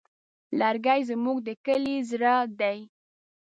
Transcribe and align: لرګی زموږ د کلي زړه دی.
لرګی 0.59 1.01
زموږ 1.09 1.37
د 1.47 1.49
کلي 1.65 1.95
زړه 2.09 2.35
دی. 2.59 2.79